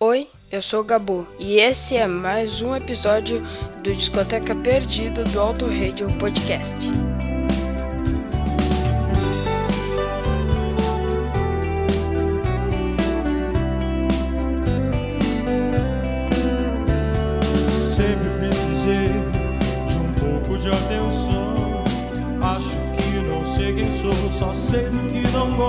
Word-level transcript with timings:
Oi, 0.00 0.28
eu 0.52 0.62
sou 0.62 0.82
o 0.82 0.84
Gabu 0.84 1.26
e 1.40 1.58
esse 1.58 1.96
é 1.96 2.06
mais 2.06 2.62
um 2.62 2.76
episódio 2.76 3.42
do 3.82 3.92
Discoteca 3.92 4.54
Perdida 4.54 5.24
do 5.24 5.40
Auto 5.40 5.66
Radio 5.66 6.06
Podcast. 6.20 6.72
Sempre 17.80 18.28
precisei 18.38 19.08
de 19.88 19.96
um 19.96 20.12
pouco 20.12 20.58
de 20.58 20.68
atenção. 20.68 21.82
Acho 22.40 22.70
que 22.96 23.20
não 23.28 23.44
sei 23.44 23.74
quem 23.74 23.90
sou, 23.90 24.14
só 24.30 24.52
sei 24.52 24.84
do 24.84 25.12
que 25.12 25.28
não 25.32 25.52
gosto. 25.56 25.67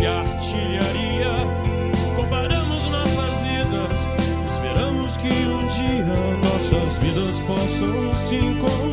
E 0.00 0.06
artilharia. 0.06 1.32
Comparamos 2.14 2.88
nossas 2.88 3.42
vidas. 3.42 4.08
Esperamos 4.46 5.16
que 5.16 5.28
um 5.28 5.66
dia 5.66 6.04
nossas 6.42 6.98
vidas 6.98 7.42
possam 7.42 8.14
se 8.14 8.36
encontrar. 8.36 8.85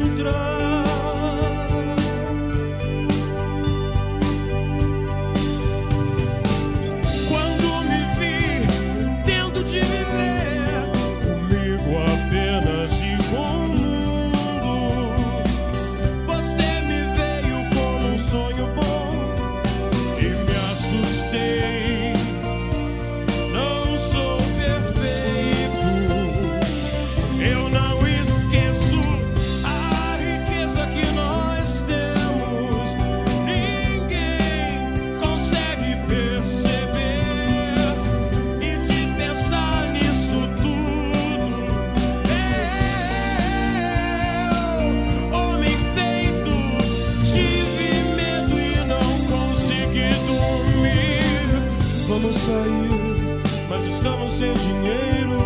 Sem 54.34 54.52
dinheiro. 54.56 55.38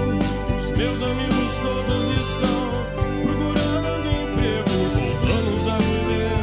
Os 0.58 0.72
meus 0.72 1.02
amigos 1.02 1.58
todos 1.58 2.08
estão 2.08 2.70
procurando 3.22 4.08
emprego. 4.08 4.70
Voltamos 4.96 5.68
a 5.68 5.78
viver 5.78 6.38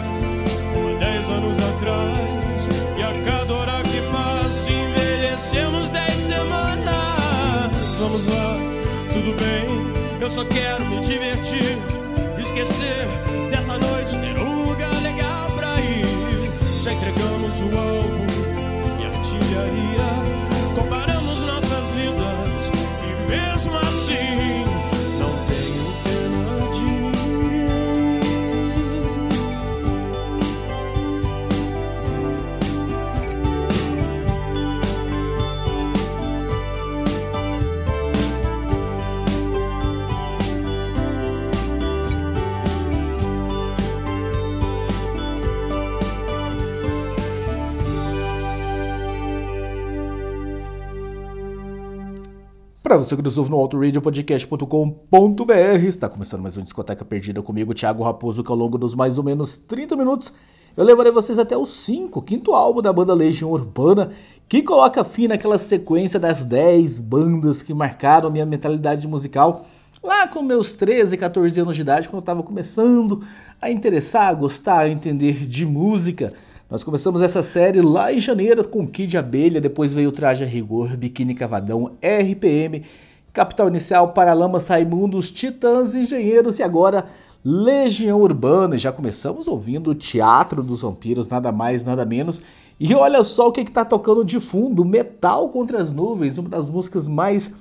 como 0.75 0.99
dez 0.99 1.29
anos 1.31 1.59
atrás. 1.59 2.69
E 2.99 3.03
a 3.03 3.13
cada 3.25 3.55
hora 3.55 3.83
que 3.85 4.01
passa, 4.13 4.71
envelhecemos 4.71 5.89
dez 5.91 6.17
semanas. 6.17 7.73
Vamos 7.99 8.27
lá, 8.27 8.57
tudo 9.11 9.35
bem. 9.41 10.21
Eu 10.21 10.31
só 10.31 10.45
quero 10.45 10.85
me 10.85 11.01
divertir. 11.01 11.79
Esquecer 12.39 13.07
dessa 13.51 13.79
noite, 13.79 14.19
ter 14.19 14.39
um 14.39 14.69
lugar 14.69 14.95
legal 15.03 15.51
pra 15.57 15.81
ir. 15.81 16.07
Já 16.83 16.93
entregamos 16.93 17.59
o 17.63 17.79
alvo 17.79 18.27
e 19.01 19.05
artilharia. 19.07 20.44
Você 52.99 53.17
que 53.17 53.23
nos 53.23 53.37
ouve 53.37 53.51
no 53.51 53.57
autoradiopodcast.com.br, 53.57 55.53
está 55.89 56.09
começando 56.09 56.43
mais 56.43 56.57
um 56.57 56.63
Discoteca 56.63 57.05
Perdida 57.05 57.43
comigo, 57.43 57.75
Thiago 57.75 58.05
Raposo, 58.05 58.45
que 58.45 58.53
ao 58.53 58.57
longo 58.57 58.79
dos 58.79 58.95
mais 58.95 59.19
ou 59.19 59.25
menos 59.25 59.57
30 59.57 59.97
minutos 59.97 60.33
eu 60.77 60.85
levarei 60.85 61.11
vocês 61.11 61.37
até 61.37 61.57
o 61.57 61.67
5, 61.67 62.23
quinto 62.23 62.53
álbum 62.53 62.81
da 62.81 62.93
banda 62.93 63.13
Legião 63.13 63.51
Urbana, 63.51 64.13
que 64.49 64.63
coloca 64.63 65.03
fim 65.03 65.27
naquela 65.27 65.59
sequência 65.59 66.21
das 66.21 66.45
10 66.45 67.01
bandas 67.01 67.63
que 67.63 67.75
marcaram 67.75 68.31
minha 68.31 68.47
mentalidade 68.47 69.09
musical 69.09 69.67
lá 70.01 70.29
com 70.29 70.41
meus 70.41 70.75
13, 70.75 71.17
14 71.17 71.59
anos 71.61 71.75
de 71.75 71.83
idade, 71.83 72.09
quando 72.09 72.19
eu 72.19 72.21
estava 72.21 72.45
começando 72.45 73.25
a 73.61 73.73
interessar, 73.73 74.29
a 74.29 74.35
gostar, 74.35 74.81
a 74.81 74.89
entender 74.89 75.47
de 75.47 75.67
música. 75.67 76.33
Nós 76.75 76.83
começamos 76.83 77.23
essa 77.23 77.41
série 77.41 77.81
lá 77.81 78.13
em 78.13 78.19
janeiro 78.19 78.69
com 78.69 78.85
Kid 78.85 79.17
Abelha, 79.17 79.61
depois 79.61 79.95
veio 79.95 80.11
Traje 80.11 80.43
a 80.43 80.47
Rigor, 80.49 80.97
Biquíni 80.97 81.33
Cavadão, 81.33 81.93
RPM, 82.03 82.83
Capital 83.33 83.69
Inicial, 83.69 84.09
Paralamas, 84.09 84.67
Raimundos, 84.67 85.31
Titãs, 85.31 85.95
Engenheiros 85.95 86.59
e 86.59 86.65
agora 86.65 87.07
Legião 87.45 88.21
Urbana. 88.21 88.77
Já 88.77 88.91
começamos 88.91 89.47
ouvindo 89.47 89.91
o 89.91 89.95
Teatro 89.95 90.65
dos 90.65 90.81
Vampiros, 90.81 91.29
nada 91.29 91.53
mais, 91.53 91.85
nada 91.85 92.05
menos. 92.05 92.43
E 92.81 92.93
olha 92.93 93.23
só 93.23 93.47
o 93.47 93.53
que 93.53 93.61
está 93.61 93.85
tocando 93.85 94.25
de 94.25 94.41
fundo, 94.41 94.85
Metal 94.85 95.49
contra 95.51 95.81
as 95.81 95.93
Nuvens, 95.93 96.39
uma 96.39 96.49
das 96.49 96.69
músicas 96.69 97.07
mais 97.07 97.53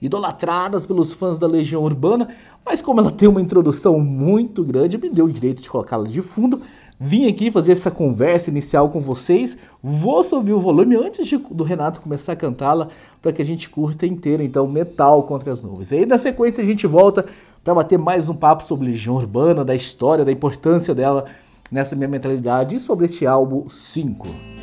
idolatradas 0.00 0.84
pelos 0.84 1.10
fãs 1.14 1.38
da 1.38 1.46
Legião 1.46 1.82
Urbana, 1.82 2.28
mas 2.64 2.82
como 2.82 3.00
ela 3.00 3.10
tem 3.10 3.28
uma 3.28 3.40
introdução 3.40 3.98
muito 3.98 4.62
grande, 4.62 4.98
me 4.98 5.08
deu 5.08 5.24
o 5.24 5.32
direito 5.32 5.62
de 5.62 5.70
colocá-la 5.70 6.06
de 6.06 6.20
fundo. 6.20 6.60
Vim 7.00 7.28
aqui 7.28 7.48
fazer 7.50 7.72
essa 7.72 7.92
conversa 7.92 8.50
inicial 8.50 8.88
com 8.88 9.00
vocês. 9.00 9.56
Vou 9.80 10.24
subir 10.24 10.52
o 10.52 10.60
volume 10.60 10.96
antes 10.96 11.28
de, 11.28 11.36
do 11.36 11.62
Renato 11.62 12.00
começar 12.00 12.32
a 12.32 12.36
cantá-la 12.36 12.88
para 13.22 13.32
que 13.32 13.40
a 13.40 13.44
gente 13.44 13.68
curta 13.68 14.04
inteira, 14.04 14.42
então, 14.42 14.66
Metal 14.66 15.22
contra 15.22 15.52
as 15.52 15.62
Nuvens. 15.62 15.92
E 15.92 15.96
aí, 15.96 16.06
na 16.06 16.18
sequência, 16.18 16.62
a 16.62 16.66
gente 16.66 16.86
volta 16.88 17.24
para 17.62 17.74
bater 17.74 17.98
mais 17.98 18.28
um 18.28 18.34
papo 18.34 18.64
sobre 18.64 18.86
Legião 18.86 19.14
Urbana, 19.14 19.64
da 19.64 19.76
história, 19.76 20.24
da 20.24 20.32
importância 20.32 20.92
dela 20.92 21.26
nessa 21.70 21.94
minha 21.94 22.08
mentalidade 22.08 22.76
e 22.76 22.80
sobre 22.80 23.04
este 23.04 23.26
álbum 23.26 23.68
5. 23.68 24.57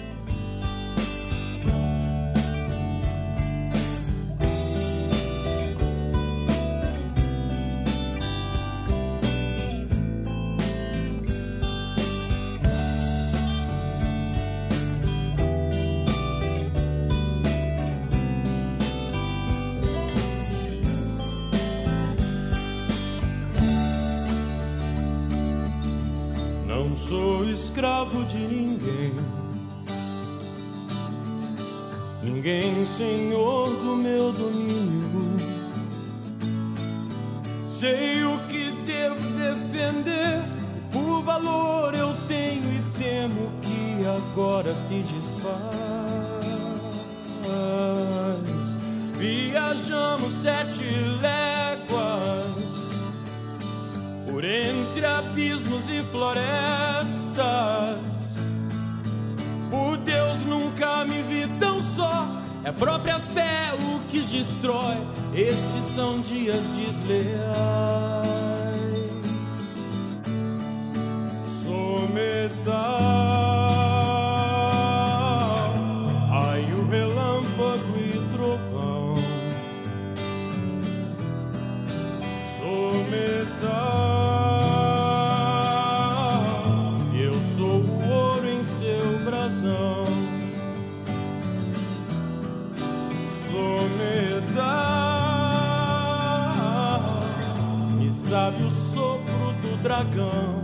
Dragão. 100.03 100.54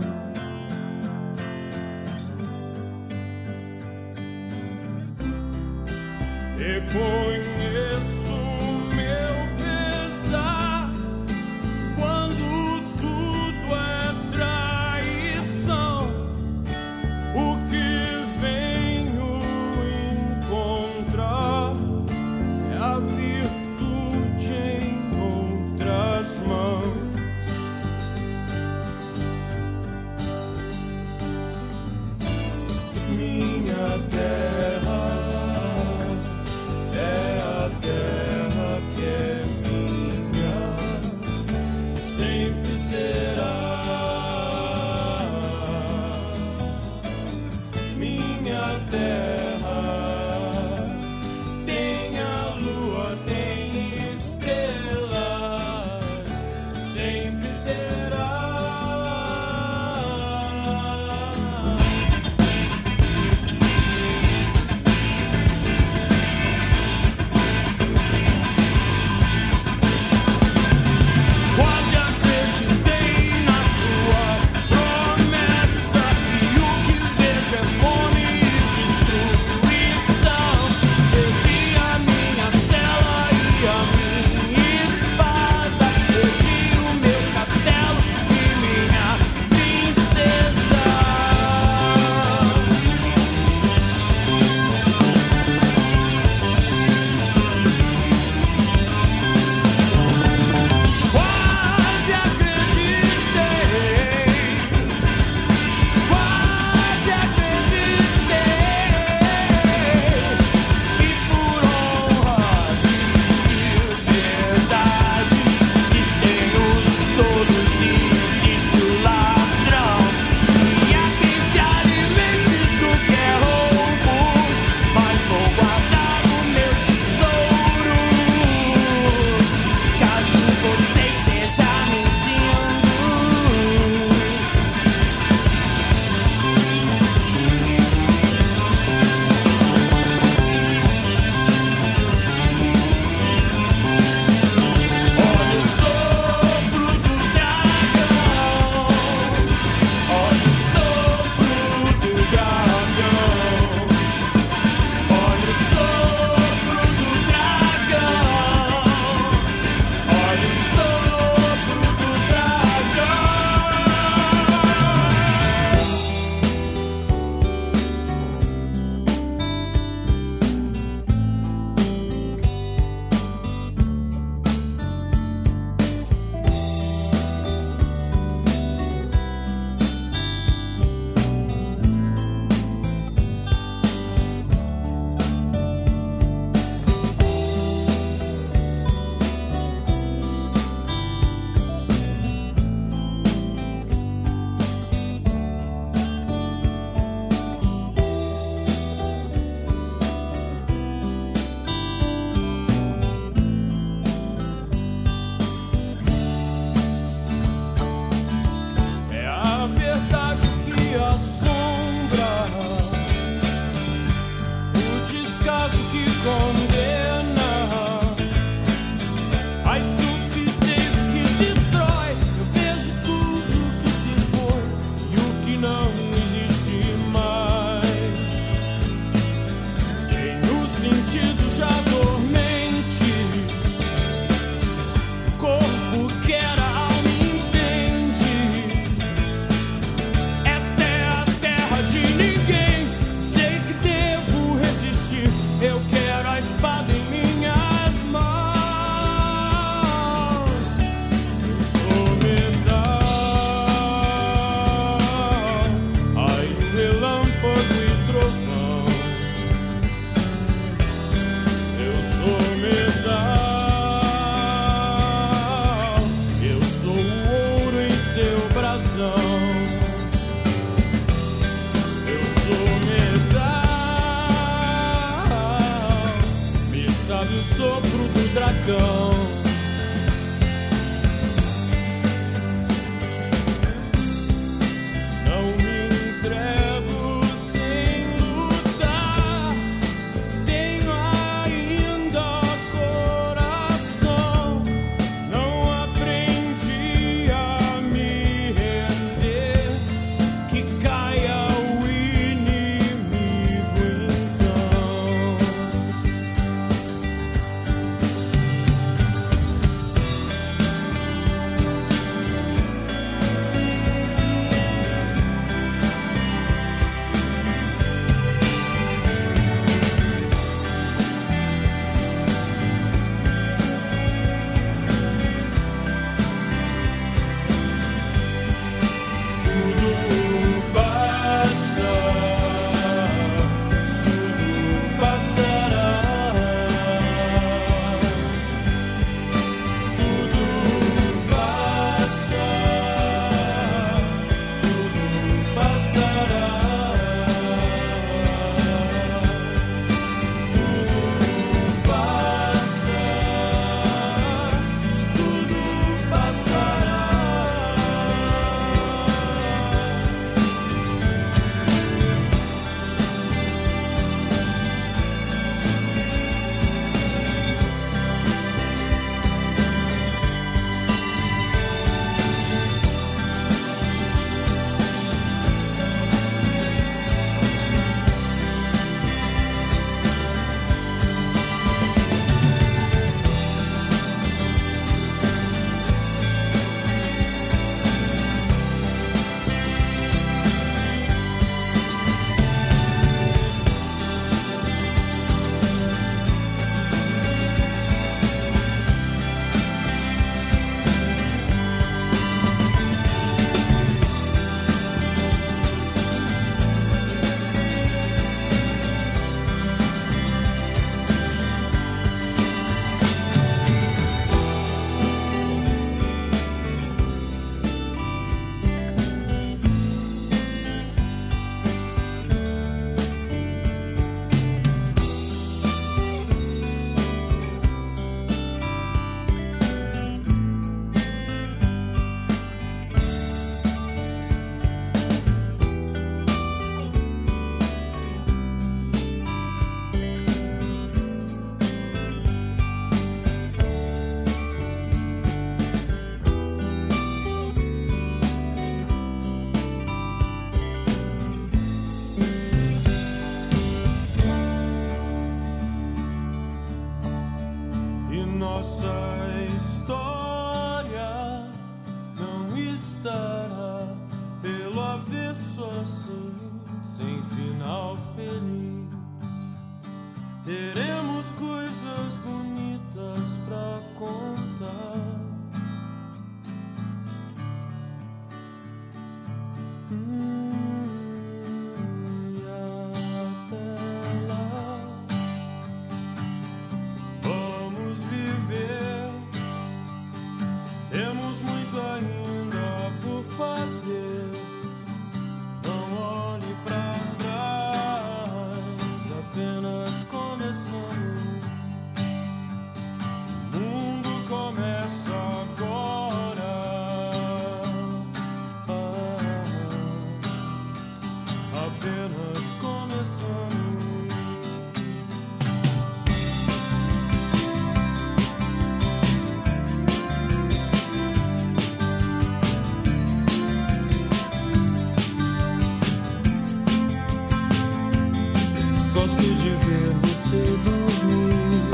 ver 529.52 529.92
você 530.02 530.58
dormir. 530.64 531.70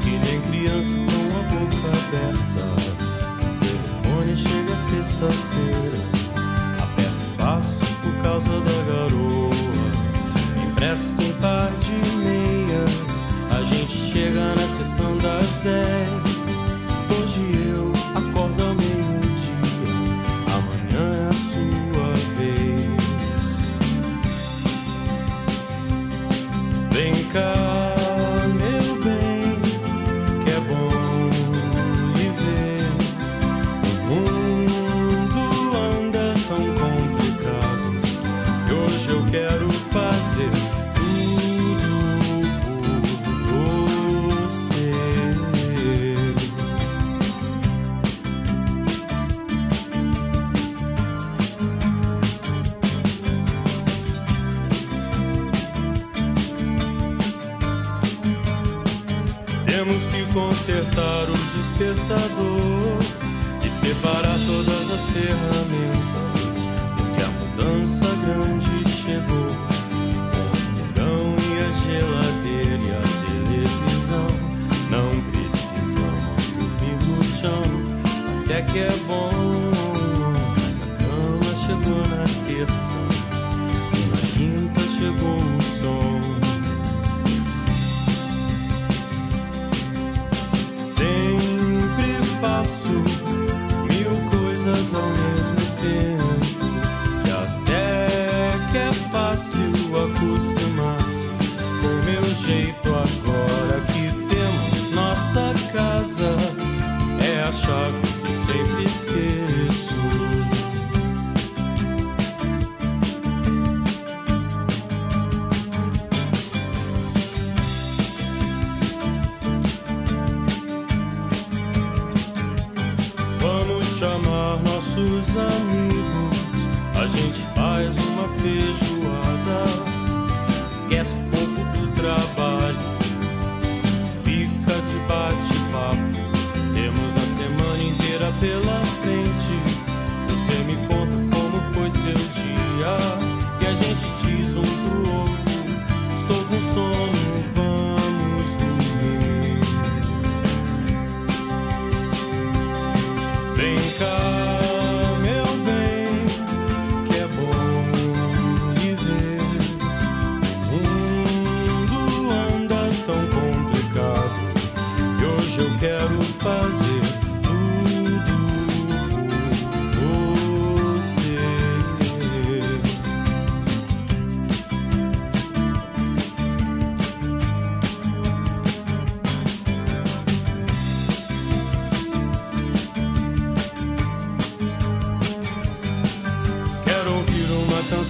Que 0.00 0.10
nem 0.18 0.40
criança 0.42 0.94
com 0.94 1.38
a 1.38 1.42
boca 1.42 1.88
aberta. 1.88 2.64
O 3.40 3.58
telefone 3.60 4.36
chega 4.36 4.76
sexta-feira. 4.76 6.00
Aperto 6.82 7.26
o 7.26 7.36
passo 7.36 7.86
por 8.02 8.14
causa 8.22 8.60
da 8.60 8.82
garoa. 8.92 9.54
Empresta 10.66 11.22
um 11.22 11.32
par 11.40 11.70
de 11.78 11.92
meias. 12.16 12.90
A 13.50 13.62
gente 13.62 13.92
chega 13.92 14.54
na 14.54 14.68
sessão 14.68 15.16
das 15.18 15.60
dez. 15.62 16.27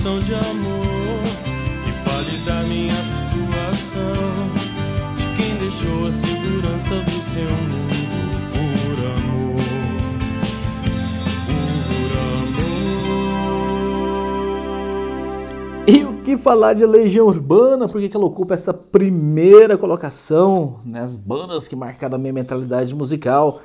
canção 0.09 0.21
de 0.21 0.35
amor 0.35 1.21
que 1.85 1.93
fale 2.09 2.39
da 2.47 2.63
minha 2.63 2.95
situação, 2.95 4.49
de 5.15 5.27
quem 5.37 5.55
deixou 5.57 6.07
a 6.09 6.13
segurança 6.13 6.95
do 7.05 7.21
seu 7.21 7.51
mundo 7.51 8.39
por 8.51 8.99
amor. 9.05 9.61
Por 11.87 12.13
amor. 15.47 15.87
E 15.87 16.05
o 16.05 16.23
que 16.23 16.39
falar 16.39 16.73
de 16.73 16.87
Legião 16.87 17.27
Urbana? 17.27 17.87
Porque 17.87 18.11
ela 18.15 18.25
ocupa 18.25 18.55
essa 18.55 18.73
primeira 18.73 19.77
colocação 19.77 20.81
nas 20.87 21.19
né, 21.19 21.25
bandas 21.27 21.69
que 21.69 21.77
marcaram 21.77 22.15
a 22.17 22.19
minha 22.19 22.33
mentalidade 22.33 22.95
musical. 22.95 23.61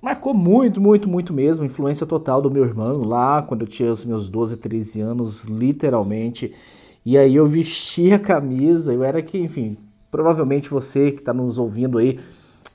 Marcou 0.00 0.32
muito, 0.32 0.80
muito, 0.80 1.08
muito 1.08 1.32
mesmo. 1.32 1.64
Influência 1.64 2.06
total 2.06 2.40
do 2.40 2.50
meu 2.50 2.64
irmão 2.64 3.02
lá 3.02 3.42
quando 3.42 3.62
eu 3.62 3.66
tinha 3.66 3.92
os 3.92 4.04
meus 4.04 4.28
12, 4.28 4.56
13 4.56 5.00
anos, 5.00 5.44
literalmente. 5.44 6.54
E 7.04 7.18
aí 7.18 7.34
eu 7.34 7.48
vestia 7.48 8.16
a 8.16 8.18
camisa, 8.18 8.92
eu 8.92 9.02
era 9.02 9.20
que, 9.22 9.38
enfim, 9.38 9.76
provavelmente 10.10 10.70
você 10.70 11.10
que 11.10 11.20
está 11.20 11.32
nos 11.32 11.58
ouvindo 11.58 11.98
aí 11.98 12.20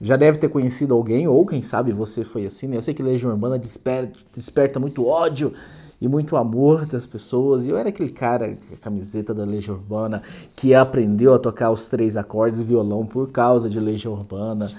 já 0.01 0.17
deve 0.17 0.37
ter 0.37 0.49
conhecido 0.49 0.93
alguém, 0.93 1.27
ou 1.27 1.45
quem 1.45 1.61
sabe 1.61 1.93
você 1.93 2.25
foi 2.25 2.45
assim, 2.45 2.67
né? 2.67 2.75
Eu 2.75 2.81
sei 2.81 2.93
que 2.93 3.01
Legião 3.01 3.31
Urbana 3.31 3.57
desperta, 3.57 4.19
desperta 4.35 4.79
muito 4.79 5.05
ódio 5.05 5.53
e 6.01 6.07
muito 6.09 6.35
amor 6.35 6.85
das 6.85 7.05
pessoas. 7.05 7.63
E 7.63 7.69
eu 7.69 7.77
era 7.77 7.87
aquele 7.87 8.11
cara, 8.11 8.57
a 8.73 8.75
camiseta 8.75 9.33
da 9.33 9.45
Legião 9.45 9.77
Urbana, 9.77 10.21
que 10.57 10.73
aprendeu 10.73 11.33
a 11.33 11.39
tocar 11.39 11.71
os 11.71 11.87
três 11.87 12.17
acordes 12.17 12.61
violão 12.61 13.05
por 13.05 13.31
causa 13.31 13.69
de 13.69 13.79
Legião 13.79 14.13
Urbana 14.13 14.73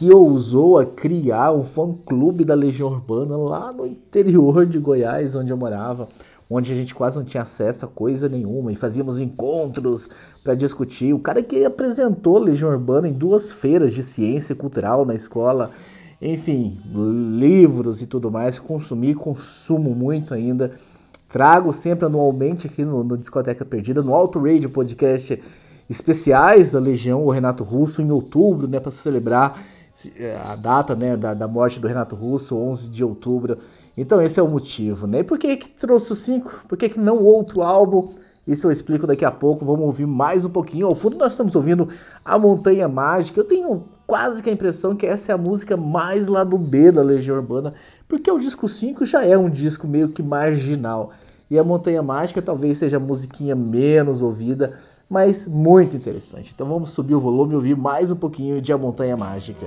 que 0.00 0.10
ousou 0.10 0.78
a 0.78 0.86
criar 0.86 1.52
um 1.52 1.62
fã-clube 1.62 2.42
da 2.42 2.54
Legião 2.54 2.88
Urbana 2.88 3.36
lá 3.36 3.70
no 3.70 3.86
interior 3.86 4.64
de 4.64 4.78
Goiás, 4.78 5.34
onde 5.34 5.50
eu 5.50 5.58
morava 5.58 6.08
onde 6.48 6.72
a 6.72 6.74
gente 6.74 6.94
quase 6.94 7.18
não 7.18 7.24
tinha 7.24 7.42
acesso 7.42 7.84
a 7.84 7.88
coisa 7.88 8.26
nenhuma 8.26 8.72
e 8.72 8.76
fazíamos 8.76 9.18
encontros 9.18 10.08
para 10.42 10.54
discutir. 10.54 11.12
O 11.12 11.18
cara 11.18 11.42
que 11.42 11.66
apresentou 11.66 12.38
Legião 12.38 12.70
Urbana 12.70 13.08
em 13.08 13.12
duas 13.12 13.52
feiras 13.52 13.92
de 13.92 14.02
ciência 14.02 14.54
cultural 14.54 15.04
na 15.04 15.14
escola, 15.14 15.70
enfim, 16.20 16.80
livros 17.38 18.00
e 18.00 18.06
tudo 18.06 18.30
mais. 18.30 18.58
Consumi, 18.58 19.14
consumo 19.14 19.94
muito 19.94 20.32
ainda. 20.32 20.70
Trago 21.28 21.74
sempre 21.74 22.06
anualmente 22.06 22.66
aqui 22.66 22.86
no, 22.86 23.04
no 23.04 23.18
Discoteca 23.18 23.66
Perdida, 23.66 24.00
no 24.00 24.14
Alto 24.14 24.40
Radio 24.40 24.70
Podcast, 24.70 25.38
especiais 25.90 26.70
da 26.70 26.78
Legião, 26.78 27.22
o 27.22 27.30
Renato 27.30 27.62
Russo, 27.62 28.00
em 28.00 28.10
outubro, 28.10 28.66
né, 28.66 28.80
para 28.80 28.90
celebrar 28.90 29.62
a 30.46 30.56
data 30.56 30.94
né, 30.94 31.16
da, 31.16 31.34
da 31.34 31.48
morte 31.48 31.80
do 31.80 31.88
Renato 31.88 32.14
Russo, 32.14 32.56
11 32.56 32.88
de 32.88 33.04
outubro. 33.04 33.58
Então 33.96 34.20
esse 34.20 34.38
é 34.38 34.42
o 34.42 34.48
motivo, 34.48 35.06
né? 35.06 35.20
E 35.20 35.24
por 35.24 35.38
que 35.38 35.56
que 35.56 35.70
trouxe 35.70 36.12
o 36.12 36.16
5? 36.16 36.64
Por 36.68 36.78
que 36.78 36.88
que 36.88 36.98
não 36.98 37.18
outro 37.18 37.62
álbum? 37.62 38.12
Isso 38.46 38.66
eu 38.66 38.70
explico 38.70 39.06
daqui 39.06 39.24
a 39.24 39.30
pouco, 39.30 39.64
vamos 39.64 39.84
ouvir 39.84 40.06
mais 40.06 40.44
um 40.44 40.50
pouquinho. 40.50 40.86
Ao 40.86 40.94
fundo 40.94 41.16
nós 41.16 41.32
estamos 41.32 41.54
ouvindo 41.54 41.88
A 42.24 42.38
Montanha 42.38 42.88
Mágica. 42.88 43.40
Eu 43.40 43.44
tenho 43.44 43.84
quase 44.06 44.42
que 44.42 44.50
a 44.50 44.52
impressão 44.52 44.96
que 44.96 45.06
essa 45.06 45.30
é 45.30 45.34
a 45.34 45.38
música 45.38 45.76
mais 45.76 46.26
lá 46.26 46.42
do 46.42 46.58
B 46.58 46.90
da 46.90 47.02
Legião 47.02 47.36
Urbana, 47.36 47.74
porque 48.08 48.30
o 48.30 48.40
disco 48.40 48.66
5 48.66 49.06
já 49.06 49.24
é 49.24 49.38
um 49.38 49.48
disco 49.48 49.86
meio 49.86 50.08
que 50.08 50.22
marginal. 50.22 51.12
E 51.50 51.58
a 51.58 51.64
Montanha 51.64 52.02
Mágica 52.02 52.40
talvez 52.40 52.78
seja 52.78 52.96
a 52.96 53.00
musiquinha 53.00 53.54
menos 53.54 54.22
ouvida, 54.22 54.78
mas 55.10 55.48
muito 55.48 55.96
interessante. 55.96 56.52
Então 56.54 56.68
vamos 56.68 56.92
subir 56.92 57.16
o 57.16 57.20
volume 57.20 57.54
e 57.54 57.56
ouvir 57.56 57.76
mais 57.76 58.12
um 58.12 58.16
pouquinho 58.16 58.62
de 58.62 58.72
A 58.72 58.78
Montanha 58.78 59.16
Mágica. 59.16 59.66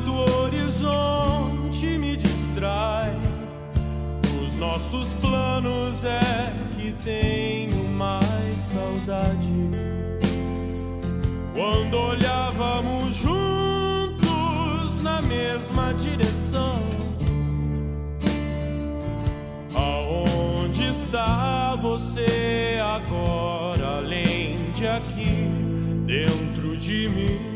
do 0.00 0.14
horizonte 0.42 1.98
me 1.98 2.16
distrai. 2.16 3.12
Os 4.42 4.56
nossos 4.56 5.12
planos 5.14 6.04
é 6.04 6.52
que 6.76 6.92
tenho 7.04 7.88
mais 7.88 8.56
saudade. 8.56 9.48
Quando 11.54 11.94
olhávamos 11.94 13.16
juntos 13.16 15.02
na 15.02 15.20
mesma 15.22 15.92
direção. 15.94 16.78
Aonde 19.74 20.84
está 20.84 21.76
você 21.76 22.78
agora, 22.82 23.98
além 23.98 24.70
de 24.72 24.86
aqui, 24.86 25.48
dentro 26.06 26.76
de 26.76 27.08
mim? 27.08 27.47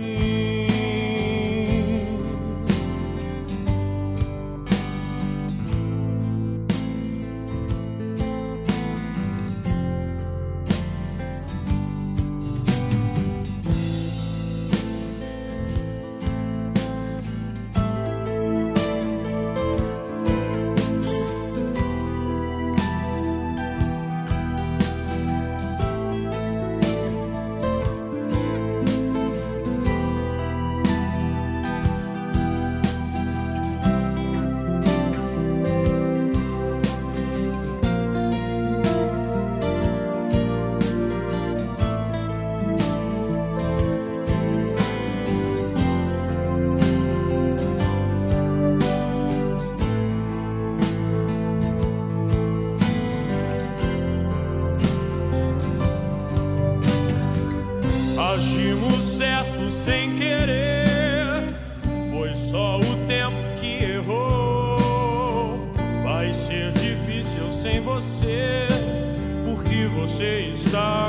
Você 70.22 70.50
está 70.54 71.01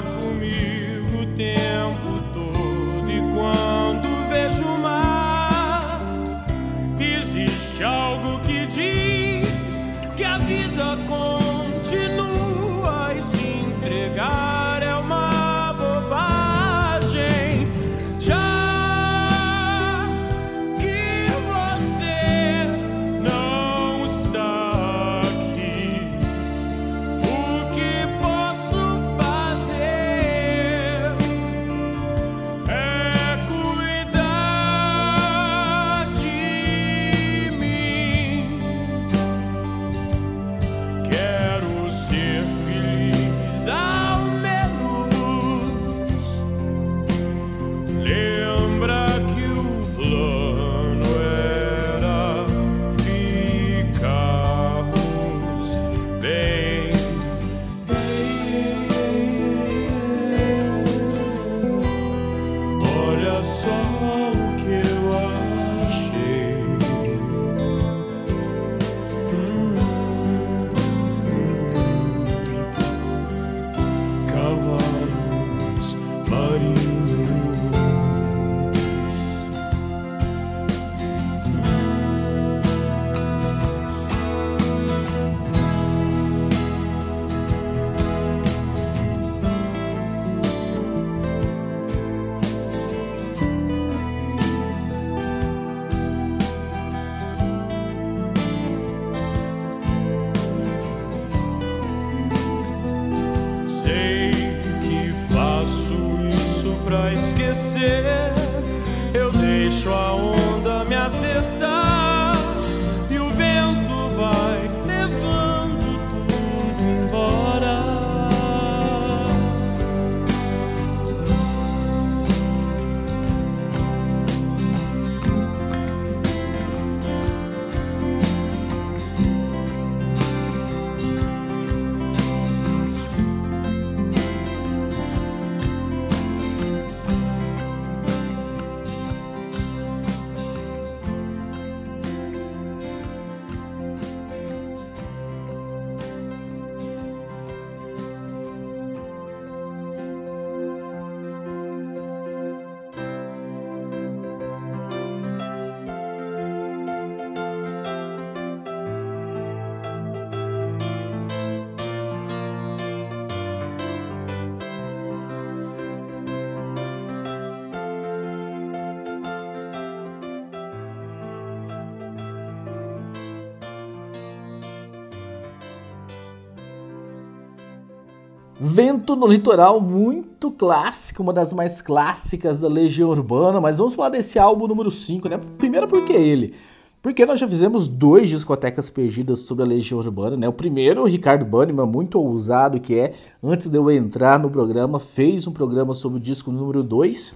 Vento 178.60 179.16
no 179.16 179.26
Litoral, 179.26 179.82
muito 179.82 180.52
clássico, 180.52 181.24
uma 181.24 181.34
das 181.34 181.52
mais 181.52 181.82
clássicas 181.82 182.60
da 182.60 182.68
Legião 182.68 183.10
Urbana, 183.10 183.60
mas 183.60 183.80
vamos 183.80 183.96
falar 183.96 184.10
desse 184.10 184.38
álbum 184.38 184.68
número 184.68 184.92
5, 184.92 185.28
né? 185.28 185.40
Primeiro 185.58 185.88
porque 185.88 186.14
ele. 186.14 186.54
Porque 187.02 187.26
nós 187.26 187.40
já 187.40 187.48
fizemos 187.48 187.88
dois 187.88 188.30
discotecas 188.30 188.90
perdidas 188.90 189.40
sobre 189.40 189.64
a 189.64 189.68
Legião 189.68 190.00
Urbana, 190.00 190.38
né? 190.38 190.48
O 190.48 190.54
primeiro, 190.54 191.02
o 191.02 191.06
Ricardo 191.06 191.44
Banniman, 191.44 191.88
muito 191.88 192.20
ousado 192.20 192.80
que 192.80 192.94
é, 192.96 193.14
antes 193.44 193.68
de 193.68 193.76
eu 193.76 193.90
entrar 193.90 194.40
no 194.40 194.50
programa, 194.50 195.00
fez 195.00 195.48
um 195.48 195.52
programa 195.52 195.96
sobre 195.96 196.20
o 196.20 196.22
disco 196.22 196.52
número 196.52 196.84
2, 196.84 197.36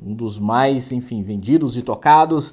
um 0.00 0.14
dos 0.14 0.38
mais, 0.38 0.90
enfim, 0.90 1.22
vendidos 1.22 1.76
e 1.78 1.82
tocados. 1.82 2.52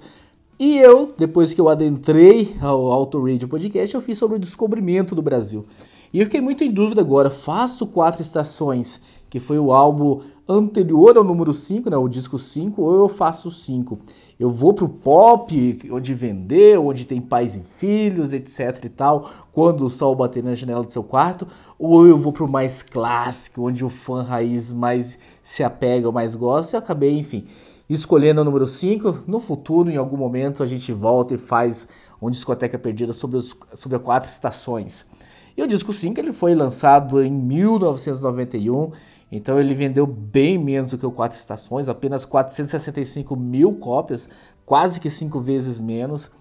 E 0.60 0.78
eu, 0.78 1.14
depois 1.18 1.52
que 1.54 1.60
eu 1.60 1.68
adentrei 1.68 2.56
ao 2.62 2.92
Auto 2.92 3.22
Radio 3.22 3.48
Podcast, 3.48 3.96
eu 3.96 4.02
fiz 4.02 4.20
sobre 4.20 4.38
o 4.38 4.40
descobrimento 4.40 5.16
do 5.16 5.22
Brasil. 5.22 5.66
E 6.14 6.20
eu 6.20 6.26
fiquei 6.26 6.42
muito 6.42 6.64
em 6.64 6.70
dúvida 6.70 7.02
agora, 7.02 7.32
faço 7.32 7.88
Quatro 7.88 8.22
Estações, 8.22 9.02
que 9.32 9.40
foi 9.40 9.58
o 9.58 9.72
álbum 9.72 10.22
anterior 10.48 11.18
ao 11.18 11.24
número 11.24 11.56
5, 11.56 11.90
né, 11.90 11.98
o 11.98 12.08
disco 12.08 12.38
5, 12.38 12.80
ou 12.80 12.94
eu 12.94 13.10
faço 13.10 13.50
5? 13.50 13.98
Eu 14.40 14.52
vou 14.52 14.76
pro 14.76 14.88
pop, 14.88 15.90
onde 15.92 16.14
vendeu, 16.14 16.86
onde 16.86 17.06
tem 17.06 17.20
pais 17.20 17.56
e 17.56 17.62
filhos, 17.80 18.32
etc 18.32 18.86
e 18.86 18.90
tal, 18.90 19.28
quando 19.52 19.84
o 19.84 19.90
sol 19.90 20.16
bater 20.16 20.44
na 20.44 20.54
janela 20.54 20.84
do 20.84 20.92
seu 20.92 21.04
quarto, 21.04 21.48
ou 21.80 22.06
eu 22.06 22.16
vou 22.16 22.32
pro 22.32 22.48
mais 22.48 22.84
clássico, 22.84 23.68
onde 23.68 23.84
o 23.84 23.90
fã 23.90 24.22
raiz 24.22 24.72
mais 24.72 25.18
se 25.42 25.64
apega, 25.64 26.12
mais 26.12 26.36
gosta, 26.36 26.76
e 26.76 26.78
eu 26.78 26.80
acabei, 26.80 27.18
enfim, 27.18 27.48
escolhendo 27.90 28.42
o 28.42 28.46
número 28.46 28.68
5. 28.68 29.24
No 29.26 29.40
futuro, 29.40 29.90
em 29.90 29.98
algum 29.98 30.18
momento, 30.18 30.62
a 30.62 30.68
gente 30.68 30.94
volta 30.94 31.34
e 31.34 31.40
faz 31.40 31.88
uma 32.22 32.30
discoteca 32.30 32.78
perdida 32.78 33.14
sobre, 33.14 33.38
os, 33.38 33.56
sobre 33.74 33.98
as 33.98 34.04
quatro 34.04 34.30
estações. 34.30 35.08
E 35.56 35.62
o 35.62 35.68
disco 35.68 35.94
5 35.94 36.20
ele 36.20 36.34
foi 36.34 36.56
lançado 36.56 37.22
em 37.22 37.32
1991, 37.32 38.92
então 39.32 39.60
ele 39.60 39.74
vendeu 39.74 40.06
bem 40.08 40.58
menos 40.58 40.92
do 40.92 40.98
que 40.98 41.06
o 41.06 41.12
Quatro 41.12 41.38
Estações, 41.38 41.88
apenas 41.88 42.26
465 42.26 43.36
mil 43.36 43.74
cópias, 43.74 44.30
quase 44.66 45.00
que 45.00 45.10
cinco 45.10 45.40
vezes 45.40 45.80
menos. 45.80 46.32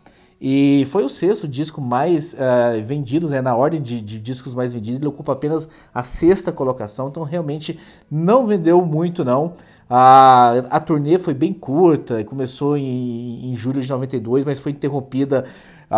E 0.45 0.89
foi 0.91 1.05
o 1.05 1.09
sexto 1.09 1.47
disco 1.47 1.81
mais 1.81 2.35
uh, 2.35 2.85
vendido, 2.85 3.29
né, 3.29 3.41
na 3.41 3.55
ordem 3.55 3.81
de, 3.81 4.01
de, 4.01 4.19
discos 4.19 4.55
mais 4.55 4.73
vendidos, 4.73 4.99
ele 4.99 5.07
ocupa 5.07 5.33
apenas 5.33 5.69
a 5.95 6.03
sexta 6.03 6.51
colocação, 6.51 7.09
então 7.09 7.23
realmente 7.23 7.79
não 8.11 8.47
vendeu 8.47 8.85
muito 8.85 9.25
não. 9.25 9.53
A, 9.89 10.55
a 10.71 10.81
turnê 10.81 11.17
foi 11.19 11.33
bem 11.33 11.53
curta, 11.53 12.25
começou 12.25 12.77
em, 12.77 13.53
em 13.53 13.55
julho 13.55 13.81
de 13.81 13.89
92, 13.89 14.45
mas 14.45 14.59
foi 14.59 14.73
interrompida 14.73 15.45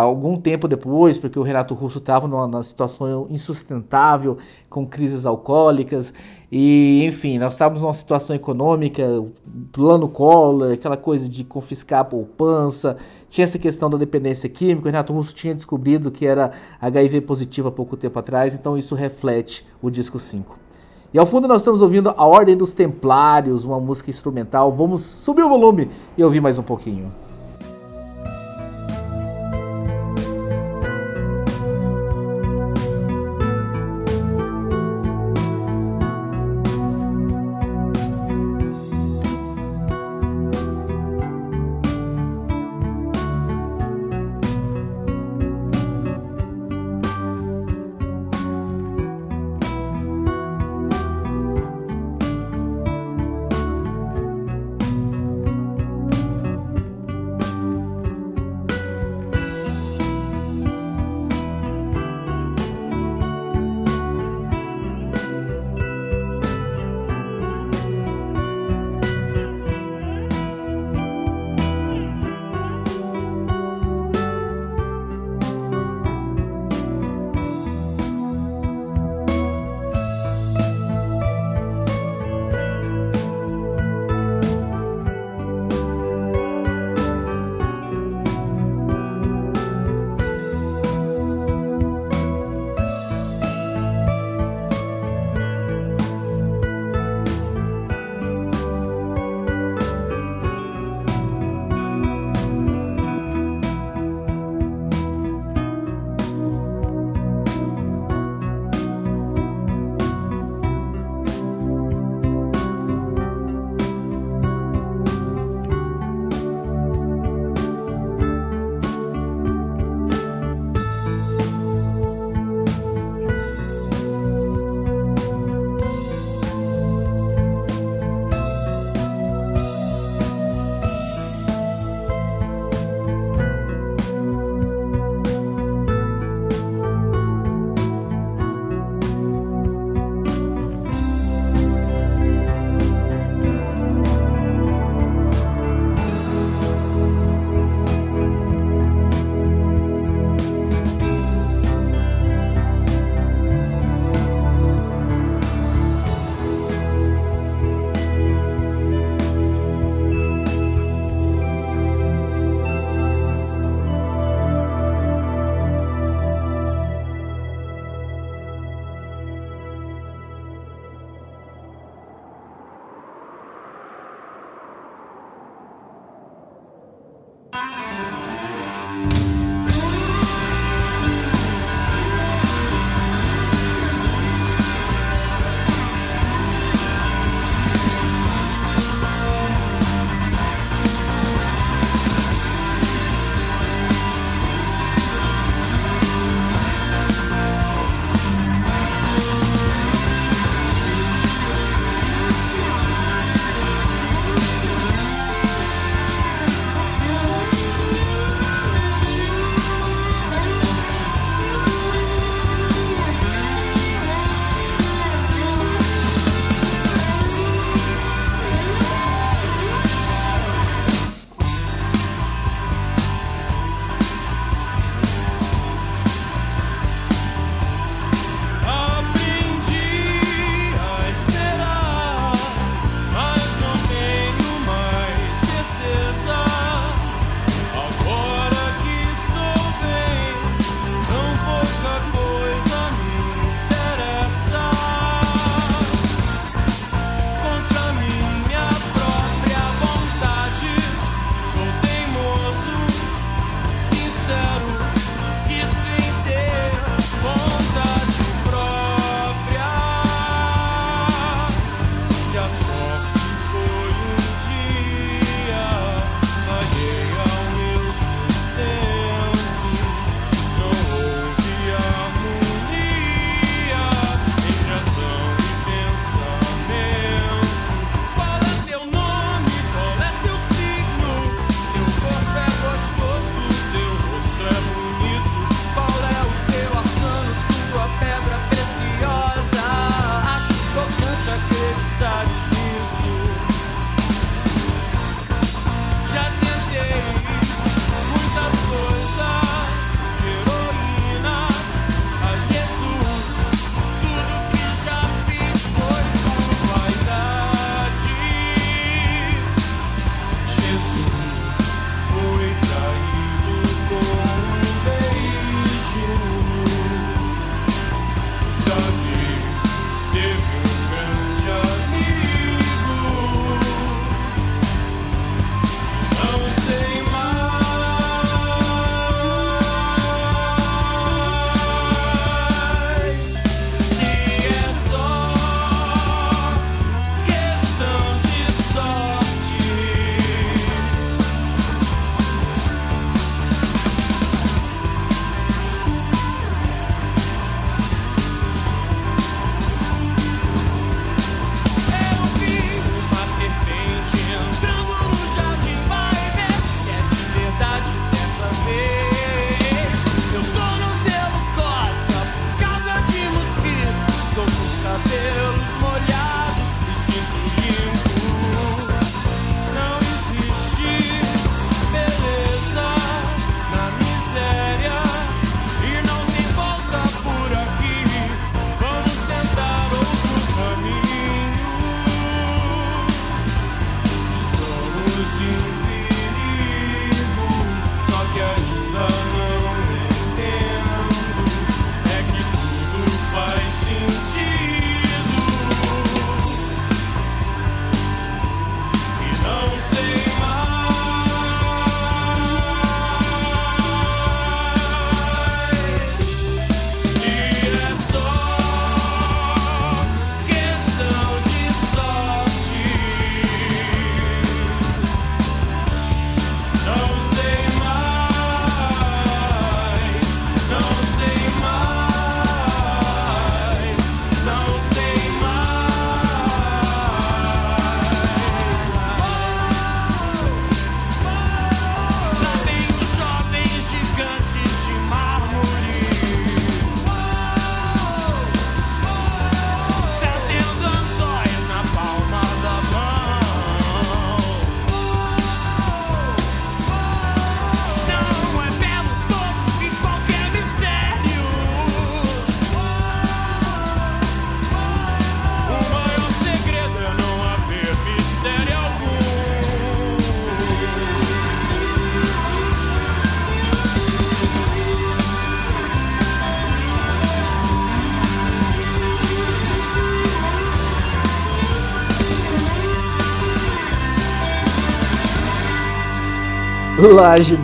algum 0.01 0.37
tempo 0.37 0.67
depois, 0.67 1.17
porque 1.17 1.39
o 1.39 1.43
Renato 1.43 1.73
Russo 1.73 1.99
estava 1.99 2.27
numa, 2.27 2.63
situação 2.63 3.27
insustentável, 3.29 4.37
com 4.69 4.85
crises 4.85 5.25
alcoólicas, 5.25 6.13
e 6.51 7.05
enfim, 7.05 7.37
nós 7.37 7.53
estávamos 7.53 7.81
numa 7.81 7.93
situação 7.93 8.35
econômica, 8.35 9.23
plano 9.71 10.09
Collor, 10.09 10.73
aquela 10.73 10.97
coisa 10.97 11.29
de 11.29 11.43
confiscar 11.43 12.01
a 12.01 12.05
poupança, 12.05 12.97
tinha 13.29 13.45
essa 13.45 13.57
questão 13.57 13.89
da 13.89 13.97
dependência 13.97 14.49
química, 14.49 14.81
o 14.83 14.91
Renato 14.91 15.13
Russo 15.13 15.33
tinha 15.33 15.55
descobrido 15.55 16.11
que 16.11 16.25
era 16.25 16.51
HIV 16.81 17.21
positivo 17.21 17.69
há 17.69 17.71
pouco 17.71 17.95
tempo 17.95 18.19
atrás, 18.19 18.53
então 18.53 18.77
isso 18.77 18.95
reflete 18.95 19.65
o 19.81 19.89
disco 19.89 20.19
5. 20.19 20.65
E 21.13 21.17
ao 21.17 21.25
fundo 21.25 21.47
nós 21.47 21.61
estamos 21.61 21.81
ouvindo 21.81 22.13
A 22.17 22.25
Ordem 22.25 22.57
dos 22.57 22.73
Templários, 22.73 23.63
uma 23.63 23.79
música 23.79 24.09
instrumental. 24.09 24.73
Vamos 24.73 25.01
subir 25.01 25.43
o 25.43 25.47
volume 25.47 25.89
e 26.17 26.23
ouvir 26.23 26.41
mais 26.41 26.59
um 26.59 26.63
pouquinho. 26.63 27.09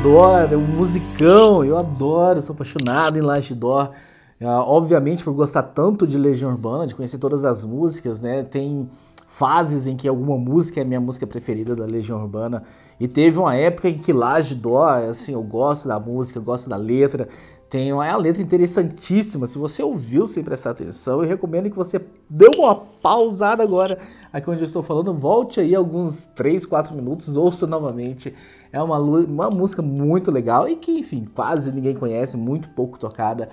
Dó, 0.04 0.38
é 0.38 0.56
um 0.56 0.62
musicão, 0.62 1.66
eu 1.66 1.76
adoro, 1.76 2.44
sou 2.44 2.54
apaixonado 2.54 3.18
em 3.18 3.56
Dó. 3.56 3.92
Uh, 4.40 4.46
obviamente, 4.46 5.24
por 5.24 5.34
gostar 5.34 5.64
tanto 5.64 6.06
de 6.06 6.16
Legião 6.16 6.52
Urbana, 6.52 6.86
de 6.86 6.94
conhecer 6.94 7.18
todas 7.18 7.44
as 7.44 7.66
músicas, 7.66 8.22
né? 8.22 8.44
Tem 8.44 8.88
fases 9.26 9.88
em 9.88 9.98
que 9.98 10.08
alguma 10.08 10.38
música 10.38 10.80
é 10.80 10.84
minha 10.84 11.02
música 11.02 11.26
preferida 11.26 11.76
da 11.76 11.86
Legião 11.86 12.22
Urbana. 12.22 12.62
E 13.00 13.08
teve 13.08 13.40
uma 13.40 13.56
época 13.56 13.90
em 13.90 13.98
que 13.98 14.14
Dó, 14.56 14.86
assim, 15.10 15.34
eu 15.34 15.42
gosto 15.42 15.88
da 15.88 16.00
música, 16.00 16.38
eu 16.38 16.44
gosto 16.44 16.70
da 16.70 16.78
letra. 16.78 17.28
Tem 17.68 17.92
uma, 17.92 18.06
é 18.06 18.12
uma 18.12 18.20
letra 18.20 18.44
interessantíssima. 18.44 19.48
Se 19.48 19.58
você 19.58 19.82
ouviu 19.82 20.28
sem 20.28 20.44
prestar 20.44 20.72
atenção, 20.72 21.24
eu 21.24 21.28
recomendo 21.28 21.68
que 21.68 21.76
você 21.76 22.00
dê 22.30 22.48
uma 22.48 22.76
pausada 22.76 23.64
agora 23.64 23.98
aqui 24.32 24.50
onde 24.52 24.60
eu 24.60 24.66
estou 24.66 24.84
falando. 24.84 25.14
Volte 25.14 25.60
aí 25.60 25.74
alguns 25.74 26.26
3, 26.36 26.64
4 26.66 26.94
minutos, 26.94 27.36
ouça 27.36 27.66
novamente. 27.66 28.36
É 28.72 28.82
uma, 28.82 28.98
uma 28.98 29.50
música 29.50 29.82
muito 29.82 30.32
legal 30.32 30.68
e 30.68 30.76
que, 30.76 30.92
enfim, 30.92 31.28
quase 31.36 31.72
ninguém 31.72 31.94
conhece, 31.94 32.38
muito 32.38 32.70
pouco 32.70 32.98
tocada, 32.98 33.50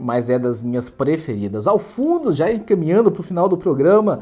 mas 0.00 0.30
é 0.30 0.38
das 0.38 0.62
minhas 0.62 0.88
preferidas. 0.88 1.66
Ao 1.66 1.78
fundo, 1.78 2.32
já 2.32 2.50
encaminhando 2.50 3.10
para 3.10 3.20
o 3.20 3.24
final 3.24 3.48
do 3.48 3.58
programa, 3.58 4.20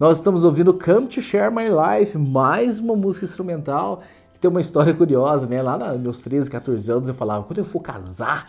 nós 0.00 0.16
estamos 0.16 0.44
ouvindo 0.44 0.72
Come 0.74 1.06
to 1.06 1.20
Share 1.20 1.54
My 1.54 1.68
Life, 1.68 2.16
mais 2.16 2.78
uma 2.78 2.96
música 2.96 3.24
instrumental 3.24 4.00
que 4.32 4.38
tem 4.40 4.50
uma 4.50 4.60
história 4.60 4.94
curiosa, 4.94 5.46
né? 5.46 5.60
Lá 5.60 5.76
nos 5.78 6.00
meus 6.00 6.22
13, 6.22 6.50
14 6.50 6.90
anos 6.90 7.08
eu 7.08 7.14
falava, 7.14 7.44
quando 7.44 7.58
eu 7.58 7.64
for 7.64 7.80
casar, 7.80 8.48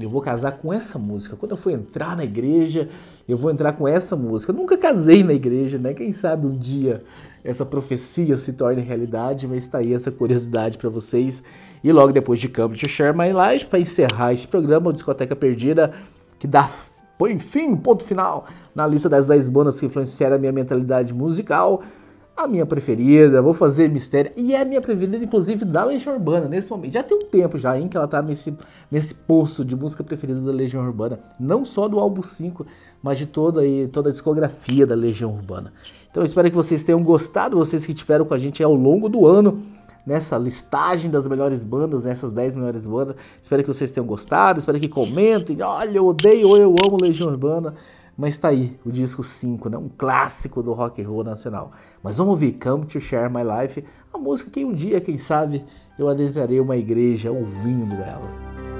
eu 0.00 0.08
vou 0.08 0.22
casar 0.22 0.52
com 0.52 0.72
essa 0.72 0.98
música. 0.98 1.36
Quando 1.36 1.52
eu 1.52 1.58
for 1.58 1.70
entrar 1.70 2.16
na 2.16 2.24
igreja, 2.24 2.88
eu 3.28 3.36
vou 3.36 3.50
entrar 3.50 3.74
com 3.74 3.86
essa 3.86 4.16
música. 4.16 4.50
Eu 4.50 4.56
nunca 4.56 4.78
casei 4.78 5.22
na 5.22 5.34
igreja, 5.34 5.78
né? 5.78 5.92
Quem 5.92 6.12
sabe 6.12 6.46
um 6.46 6.56
dia 6.56 7.04
essa 7.44 7.64
profecia 7.64 8.36
se 8.36 8.52
torne 8.52 8.82
realidade, 8.82 9.46
mas 9.46 9.64
está 9.64 9.78
aí 9.78 9.94
essa 9.94 10.10
curiosidade 10.10 10.78
para 10.78 10.88
vocês. 10.88 11.42
E 11.82 11.90
logo 11.92 12.12
depois 12.12 12.40
de 12.40 12.88
Share 12.88 13.16
My 13.16 13.28
Life, 13.28 13.66
para 13.66 13.78
encerrar 13.78 14.32
esse 14.32 14.46
programa, 14.46 14.90
o 14.90 14.92
Discoteca 14.92 15.34
Perdida, 15.34 15.94
que 16.38 16.46
dá, 16.46 16.70
por 17.18 17.30
enfim, 17.30 17.76
ponto 17.76 18.04
final 18.04 18.46
na 18.74 18.86
lista 18.86 19.08
das 19.08 19.26
10 19.26 19.48
bandas 19.48 19.80
que 19.80 19.86
influenciaram 19.86 20.36
a 20.36 20.38
minha 20.38 20.52
mentalidade 20.52 21.14
musical 21.14 21.82
a 22.42 22.48
minha 22.48 22.64
preferida, 22.64 23.42
vou 23.42 23.52
fazer 23.52 23.88
mistério. 23.88 24.32
E 24.36 24.54
é 24.54 24.62
a 24.62 24.64
minha 24.64 24.80
preferida, 24.80 25.22
inclusive, 25.22 25.64
da 25.64 25.84
Legião 25.84 26.14
Urbana, 26.14 26.48
nesse 26.48 26.70
momento. 26.70 26.92
Já 26.92 27.02
tem 27.02 27.16
um 27.16 27.26
tempo 27.26 27.58
já, 27.58 27.78
em 27.78 27.86
que 27.86 27.96
ela 27.96 28.08
tá 28.08 28.22
nesse, 28.22 28.56
nesse 28.90 29.14
posto 29.14 29.64
de 29.64 29.76
música 29.76 30.02
preferida 30.02 30.40
da 30.40 30.52
Legião 30.52 30.84
Urbana. 30.84 31.20
Não 31.38 31.64
só 31.64 31.86
do 31.86 31.98
álbum 31.98 32.22
5, 32.22 32.66
mas 33.02 33.18
de 33.18 33.26
toda, 33.26 33.60
aí, 33.60 33.88
toda 33.88 34.08
a 34.08 34.12
discografia 34.12 34.86
da 34.86 34.94
Legião 34.94 35.32
Urbana. 35.32 35.72
Então 36.10 36.22
eu 36.22 36.26
espero 36.26 36.50
que 36.50 36.56
vocês 36.56 36.82
tenham 36.82 37.02
gostado, 37.02 37.56
vocês 37.56 37.86
que 37.86 37.92
estiveram 37.92 38.24
com 38.24 38.34
a 38.34 38.38
gente 38.38 38.62
ao 38.62 38.74
longo 38.74 39.08
do 39.08 39.26
ano, 39.26 39.62
nessa 40.04 40.36
listagem 40.36 41.10
das 41.10 41.28
melhores 41.28 41.62
bandas, 41.62 42.04
nessas 42.04 42.32
10 42.32 42.56
melhores 42.56 42.84
bandas. 42.86 43.16
Espero 43.40 43.62
que 43.62 43.68
vocês 43.68 43.92
tenham 43.92 44.06
gostado, 44.06 44.58
espero 44.58 44.80
que 44.80 44.88
comentem. 44.88 45.62
Olha, 45.62 45.98
eu 45.98 46.06
odeio 46.06 46.48
ou 46.48 46.56
eu 46.56 46.74
amo 46.84 46.96
Legião 47.00 47.28
Urbana. 47.28 47.74
Mas 48.16 48.36
tá 48.36 48.48
aí, 48.48 48.78
o 48.84 48.90
disco 48.90 49.22
5, 49.22 49.68
né? 49.70 49.78
um 49.78 49.88
clássico 49.88 50.62
do 50.62 50.72
rock 50.72 51.00
and 51.00 51.08
roll 51.08 51.24
nacional. 51.24 51.70
Mas 52.02 52.18
vamos 52.18 52.32
ouvir 52.32 52.52
Come 52.58 52.84
to 52.86 53.00
Share 53.00 53.32
My 53.32 53.42
Life, 53.42 53.82
a 54.12 54.18
música 54.18 54.50
que 54.50 54.64
um 54.64 54.74
dia, 54.74 55.00
quem 55.00 55.16
sabe, 55.16 55.64
eu 55.98 56.08
adentrarei 56.08 56.60
uma 56.60 56.76
igreja 56.76 57.30
ouvindo 57.30 57.94
ela. 57.94 58.79